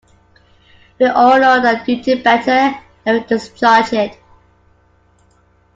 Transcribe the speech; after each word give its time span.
We 0.97 1.05
all 1.05 1.39
know 1.39 1.61
our 1.63 1.85
duty 1.85 2.15
better 2.23 2.73
than 3.05 3.17
we 3.17 3.19
discharge 3.27 3.93
it. 3.93 4.17